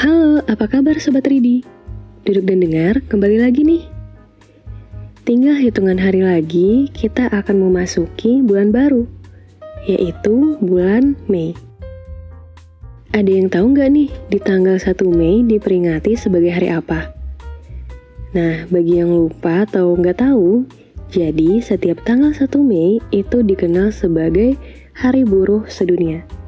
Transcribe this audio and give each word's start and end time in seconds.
Halo, 0.00 0.40
apa 0.48 0.64
kabar 0.64 0.96
Sobat 0.96 1.28
Ridi? 1.28 1.60
Duduk 2.24 2.48
dan 2.48 2.64
dengar, 2.64 3.04
kembali 3.04 3.36
lagi 3.36 3.68
nih. 3.68 3.84
Tinggal 5.28 5.60
hitungan 5.60 6.00
hari 6.00 6.24
lagi, 6.24 6.88
kita 6.88 7.28
akan 7.28 7.68
memasuki 7.68 8.40
bulan 8.40 8.72
baru, 8.72 9.04
yaitu 9.84 10.56
bulan 10.64 11.20
Mei. 11.28 11.52
Ada 13.12 13.28
yang 13.28 13.52
tahu 13.52 13.76
nggak 13.76 13.90
nih, 13.92 14.08
di 14.32 14.38
tanggal 14.40 14.80
1 14.80 14.88
Mei 15.12 15.44
diperingati 15.44 16.16
sebagai 16.16 16.48
hari 16.48 16.72
apa? 16.72 17.12
Nah, 18.32 18.64
bagi 18.72 19.04
yang 19.04 19.12
lupa 19.12 19.68
atau 19.68 19.92
nggak 20.00 20.16
tahu, 20.16 20.64
jadi 21.12 21.60
setiap 21.60 22.00
tanggal 22.08 22.32
1 22.32 22.48
Mei 22.64 23.04
itu 23.12 23.44
dikenal 23.44 23.92
sebagai 23.92 24.56
Hari 24.96 25.28
Buruh 25.28 25.68
Sedunia 25.68 26.39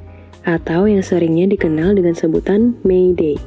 atau 0.42 0.90
yang 0.90 1.02
seringnya 1.02 1.50
dikenal 1.50 1.94
dengan 1.94 2.14
sebutan 2.14 2.74
May 2.82 3.14
Day. 3.14 3.38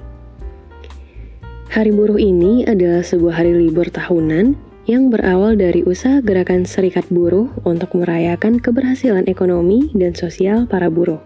Hari 1.75 1.91
buruh 1.91 2.15
ini 2.15 2.63
adalah 2.63 3.03
sebuah 3.03 3.43
hari 3.43 3.51
libur 3.51 3.91
tahunan 3.91 4.55
yang 4.85 5.09
berawal 5.09 5.57
dari 5.57 5.81
usaha 5.83 6.21
gerakan 6.21 6.63
serikat 6.63 7.03
buruh 7.09 7.49
untuk 7.65 7.97
merayakan 7.97 8.61
keberhasilan 8.61 9.25
ekonomi 9.25 9.91
dan 9.97 10.13
sosial 10.13 10.69
para 10.69 10.87
buruh. 10.93 11.19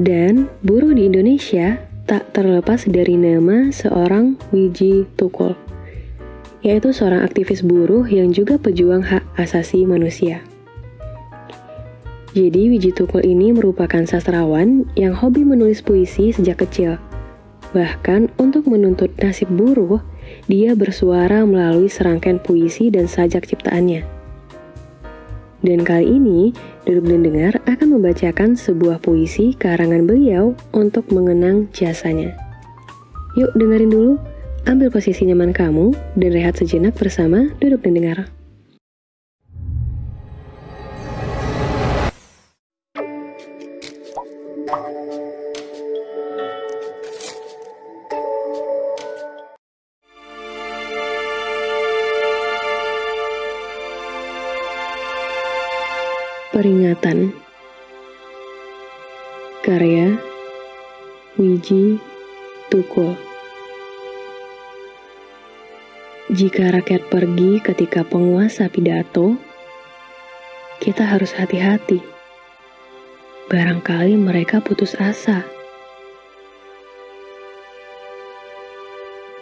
Dan 0.00 0.50
buruh 0.66 0.90
di 0.90 1.06
Indonesia 1.06 1.78
tak 2.10 2.34
terlepas 2.34 2.90
dari 2.90 3.14
nama 3.14 3.70
seorang 3.70 4.34
Wiji 4.50 5.06
Tukul, 5.14 5.54
yaitu 6.66 6.90
seorang 6.90 7.22
aktivis 7.22 7.62
buruh 7.62 8.02
yang 8.08 8.34
juga 8.34 8.58
pejuang 8.58 9.06
hak 9.06 9.22
asasi 9.38 9.86
manusia. 9.86 10.42
Jadi 12.34 12.66
Wiji 12.66 12.90
Tukul 12.90 13.22
ini 13.22 13.54
merupakan 13.54 14.02
sastrawan 14.10 14.90
yang 14.98 15.14
hobi 15.14 15.46
menulis 15.46 15.86
puisi 15.86 16.34
sejak 16.34 16.66
kecil. 16.66 16.98
Bahkan 17.70 18.34
untuk 18.42 18.66
menuntut 18.66 19.14
nasib 19.22 19.54
buruh, 19.54 20.02
dia 20.50 20.74
bersuara 20.74 21.46
melalui 21.46 21.86
serangkaian 21.86 22.42
puisi 22.42 22.90
dan 22.90 23.06
sajak 23.06 23.46
ciptaannya. 23.46 24.02
Dan 25.62 25.86
kali 25.86 26.10
ini, 26.10 26.50
Duduk 26.82 27.06
dan 27.06 27.22
Dengar 27.22 27.54
akan 27.70 28.02
membacakan 28.02 28.58
sebuah 28.58 28.98
puisi 28.98 29.54
karangan 29.54 30.02
beliau 30.02 30.58
untuk 30.74 31.06
mengenang 31.14 31.70
jasanya. 31.70 32.34
Yuk 33.38 33.54
dengerin 33.54 33.94
dulu, 33.94 34.12
ambil 34.66 34.90
posisi 34.90 35.22
nyaman 35.22 35.54
kamu, 35.54 35.94
dan 36.18 36.30
rehat 36.34 36.58
sejenak 36.58 36.98
bersama 36.98 37.46
Duduk 37.62 37.86
dan 37.86 37.94
Dengar. 37.94 38.18
Peringatan 56.54 57.34
Karya 59.66 60.14
Wiji 61.34 61.98
Tukul 62.70 63.18
Jika 66.30 66.70
rakyat 66.78 67.10
pergi 67.10 67.58
ketika 67.58 68.06
penguasa 68.06 68.70
pidato, 68.70 69.34
kita 70.78 71.02
harus 71.02 71.34
hati-hati. 71.34 71.98
Barangkali 73.50 74.14
mereka 74.14 74.62
putus 74.62 74.94
asa. 74.94 75.42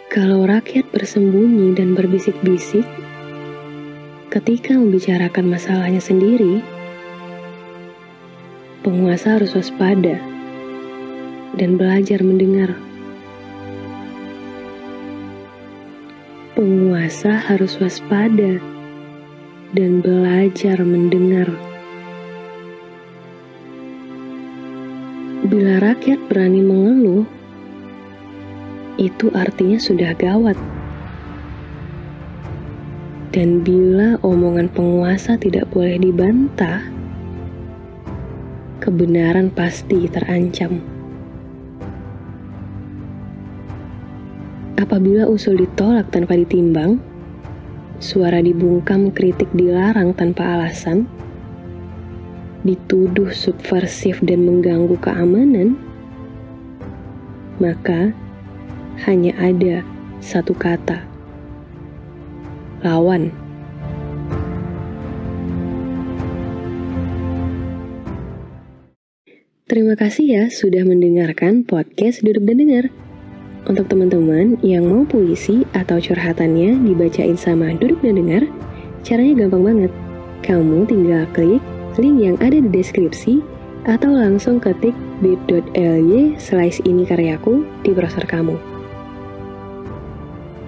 Kalau 0.09 0.49
rakyat 0.49 0.89
bersembunyi 0.89 1.77
dan 1.77 1.93
berbisik-bisik, 1.93 2.89
ketika 4.33 4.73
membicarakan 4.73 5.53
masalahnya 5.53 6.01
sendiri, 6.01 6.81
penguasa 8.83 9.39
harus 9.39 9.55
waspada 9.55 10.19
dan 11.55 11.79
belajar 11.79 12.19
mendengar. 12.19 12.75
Penguasa 16.51 17.39
harus 17.47 17.79
waspada 17.79 18.59
dan 19.71 20.03
belajar 20.03 20.83
mendengar. 20.83 21.47
Bila 25.47 25.79
rakyat 25.79 26.19
berani 26.27 26.59
mengeluh, 26.59 27.23
itu 28.99 29.31
artinya 29.31 29.79
sudah 29.79 30.11
gawat. 30.19 30.59
Dan 33.31 33.63
bila 33.63 34.19
omongan 34.27 34.67
penguasa 34.75 35.39
tidak 35.39 35.71
boleh 35.71 35.97
dibantah, 36.03 36.83
kebenaran 38.83 39.47
pasti 39.47 40.11
terancam. 40.11 40.83
Apabila 44.75 45.23
usul 45.31 45.63
ditolak 45.63 46.11
tanpa 46.11 46.35
ditimbang, 46.35 46.99
suara 48.03 48.43
dibungkam 48.43 49.07
kritik 49.15 49.47
dilarang 49.55 50.11
tanpa 50.11 50.59
alasan, 50.59 51.07
dituduh 52.67 53.31
subversif 53.31 54.19
dan 54.19 54.43
mengganggu 54.43 54.99
keamanan, 54.99 55.79
maka 57.63 58.11
hanya 59.07 59.31
ada 59.39 59.79
satu 60.19 60.51
kata: 60.51 60.99
lawan. 62.83 63.42
Terima 69.73 69.97
kasih 69.97 70.25
ya 70.29 70.43
sudah 70.53 70.85
mendengarkan 70.85 71.65
podcast 71.65 72.21
Duduk 72.21 72.45
dan 72.45 72.61
Dengar. 72.61 72.93
Untuk 73.65 73.89
teman-teman 73.89 74.53
yang 74.61 74.85
mau 74.85 75.01
puisi 75.01 75.65
atau 75.73 75.97
curhatannya 75.97 76.77
dibacain 76.85 77.33
sama 77.33 77.73
Duduk 77.81 77.97
dan 78.05 78.21
Dengar, 78.21 78.45
caranya 79.01 79.41
gampang 79.41 79.65
banget. 79.65 79.91
Kamu 80.45 80.85
tinggal 80.85 81.25
klik 81.33 81.57
link 81.97 82.21
yang 82.21 82.37
ada 82.37 82.53
di 82.53 82.69
deskripsi 82.69 83.41
atau 83.89 84.13
langsung 84.13 84.61
ketik 84.61 84.93
bit.ly 85.25 86.37
slice 86.37 86.77
ini 86.85 87.01
karyaku 87.09 87.65
di 87.81 87.97
browser 87.97 88.29
kamu. 88.29 88.53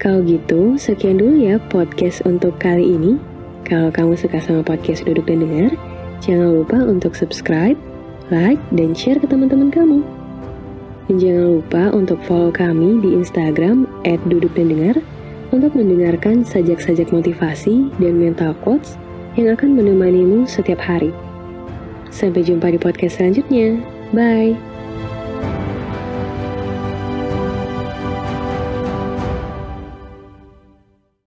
Kalau 0.01 0.25
gitu, 0.25 0.81
sekian 0.81 1.21
dulu 1.21 1.45
ya 1.45 1.61
podcast 1.69 2.25
untuk 2.25 2.57
kali 2.57 2.97
ini. 2.97 3.21
Kalau 3.69 3.93
kamu 3.93 4.17
suka 4.17 4.41
sama 4.41 4.65
podcast 4.65 5.05
Duduk 5.05 5.29
dan 5.29 5.45
Dengar, 5.45 5.77
jangan 6.25 6.57
lupa 6.57 6.81
untuk 6.81 7.13
subscribe, 7.13 7.77
like, 8.33 8.61
dan 8.73 8.93
share 8.97 9.19
ke 9.19 9.27
teman-teman 9.27 9.69
kamu. 9.69 9.99
Dan 11.05 11.15
jangan 11.21 11.45
lupa 11.61 11.83
untuk 11.93 12.17
follow 12.25 12.49
kami 12.49 12.97
di 13.01 13.13
Instagram 13.13 13.85
@dudukdandengar 14.25 14.97
untuk 15.53 15.77
mendengarkan 15.77 16.41
sajak-sajak 16.41 17.13
motivasi 17.13 17.93
dan 18.01 18.17
mental 18.17 18.57
quotes 18.65 18.97
yang 19.37 19.53
akan 19.53 19.77
menemanimu 19.77 20.49
setiap 20.49 20.81
hari. 20.81 21.13
Sampai 22.09 22.47
jumpa 22.47 22.71
di 22.71 22.79
podcast 22.81 23.21
selanjutnya. 23.21 23.77
Bye. 24.15 24.74